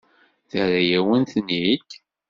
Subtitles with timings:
[0.49, 1.89] Terra-yawen-ten-id?